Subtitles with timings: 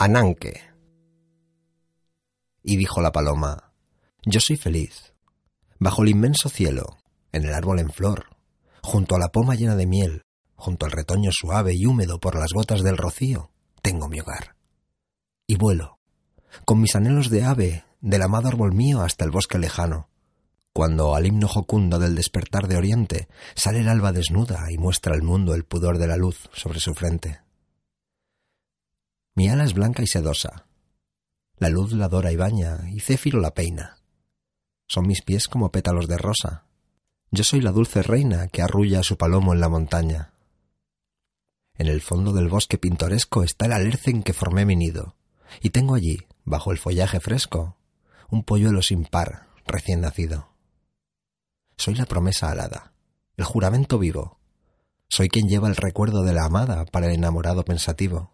[0.00, 0.60] Ananque.
[2.62, 3.72] Y dijo la paloma,
[4.24, 5.12] Yo soy feliz.
[5.80, 6.98] Bajo el inmenso cielo,
[7.32, 8.26] en el árbol en flor,
[8.80, 10.22] junto a la poma llena de miel,
[10.54, 13.50] junto al retoño suave y húmedo por las gotas del rocío,
[13.82, 14.54] tengo mi hogar.
[15.48, 15.98] Y vuelo,
[16.64, 20.08] con mis anhelos de ave, del amado árbol mío hasta el bosque lejano,
[20.72, 25.22] cuando al himno jocundo del despertar de oriente sale el alba desnuda y muestra al
[25.22, 27.40] mundo el pudor de la luz sobre su frente.
[29.38, 30.66] Mi ala es blanca y sedosa.
[31.58, 33.98] La luz la dora y baña, y Céfiro la peina.
[34.88, 36.64] Son mis pies como pétalos de rosa.
[37.30, 40.32] Yo soy la dulce reina que arrulla a su palomo en la montaña.
[41.76, 45.14] En el fondo del bosque pintoresco está el alerce en que formé mi nido,
[45.62, 47.76] y tengo allí, bajo el follaje fresco,
[48.30, 50.48] un polluelo sin par, recién nacido.
[51.76, 52.92] Soy la promesa alada,
[53.36, 54.40] el juramento vivo.
[55.08, 58.32] Soy quien lleva el recuerdo de la amada para el enamorado pensativo.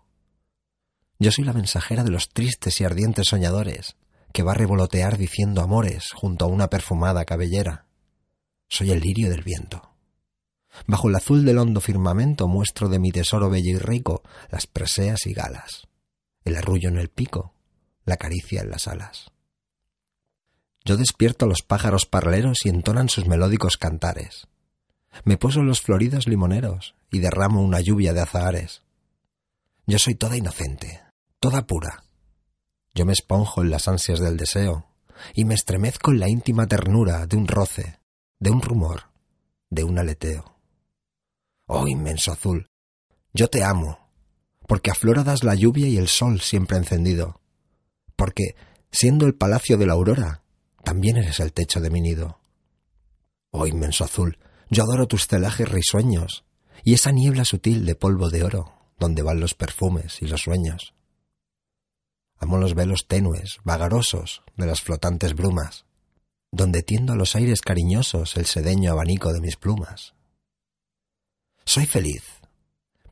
[1.19, 3.97] Yo soy la mensajera de los tristes y ardientes soñadores,
[4.33, 7.87] que va a revolotear diciendo amores junto a una perfumada cabellera.
[8.69, 9.95] Soy el lirio del viento.
[10.89, 15.27] Bajo el azul del hondo firmamento muestro de mi tesoro bello y rico las preseas
[15.27, 15.87] y galas,
[16.45, 17.55] el arrullo en el pico,
[18.05, 19.31] la caricia en las alas.
[20.84, 24.49] Yo despierto a los pájaros parleros y entonan sus melódicos cantares.
[25.25, 28.83] Me poso en los floridos limoneros y derramo una lluvia de azahares.
[29.87, 31.00] Yo soy toda inocente,
[31.44, 32.05] toda pura.
[32.94, 34.87] Yo me esponjo en las ansias del deseo
[35.34, 38.00] y me estremezco en la íntima ternura de un roce,
[38.41, 39.10] de un rumor,
[39.69, 40.56] de un aleteo.
[41.66, 42.71] Oh inmenso azul,
[43.34, 44.09] yo te amo,
[44.66, 47.43] porque a flora das la lluvia y el sol siempre encendido,
[48.16, 48.56] porque,
[48.91, 50.44] siendo el palacio de la aurora,
[50.82, 52.41] también eres el techo de mi nido.
[53.50, 54.38] Oh inmenso azul,
[54.71, 56.47] yo adoro tus celajes risueños
[56.84, 60.94] y esa niebla sutil de polvo de oro donde van los perfumes y los sueños.
[62.39, 65.84] Amo los velos tenues, vagarosos de las flotantes brumas,
[66.50, 70.15] donde tiendo a los aires cariñosos el sedeño abanico de mis plumas.
[71.65, 72.23] Soy feliz,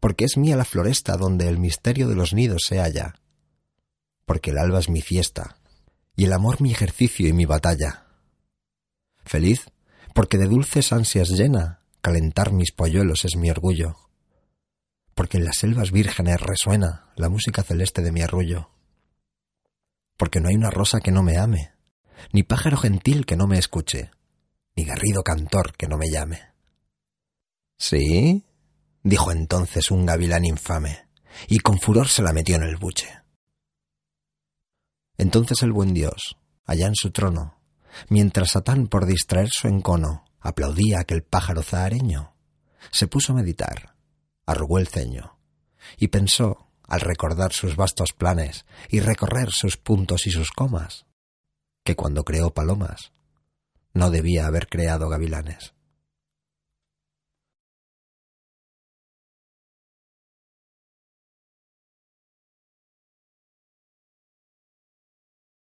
[0.00, 3.14] porque es mía la floresta donde el misterio de los nidos se halla,
[4.26, 5.56] porque el alba es mi fiesta,
[6.16, 8.06] y el amor mi ejercicio y mi batalla.
[9.24, 9.66] Feliz,
[10.14, 13.96] porque de dulces ansias llena, calentar mis polluelos es mi orgullo
[15.14, 18.70] porque en las selvas vírgenes resuena la música celeste de mi arrullo.
[20.22, 21.72] Porque no hay una rosa que no me ame,
[22.32, 24.12] ni pájaro gentil que no me escuche,
[24.76, 26.38] ni garrido cantor que no me llame.
[27.76, 28.44] ¿Sí?
[29.02, 31.08] dijo entonces un gavilán infame,
[31.48, 33.08] y con furor se la metió en el buche.
[35.18, 37.60] Entonces el buen Dios, allá en su trono,
[38.08, 42.36] mientras Satán por distraer su encono aplaudía aquel pájaro zahareño,
[42.92, 43.96] se puso a meditar
[44.46, 45.36] arrugó el ceño
[45.96, 51.06] y pensó, al recordar sus vastos planes y recorrer sus puntos y sus comas,
[51.86, 53.12] que cuando creó palomas
[53.94, 55.72] no debía haber creado gavilanes.